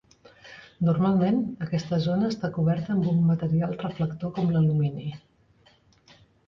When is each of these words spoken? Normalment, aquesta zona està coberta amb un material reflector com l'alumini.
Normalment, 0.87 1.37
aquesta 1.67 1.99
zona 2.07 2.31
està 2.35 2.51
coberta 2.57 2.97
amb 2.97 3.11
un 3.15 3.23
material 3.31 3.79
reflector 3.85 4.35
com 4.41 4.53
l'alumini. 4.57 5.17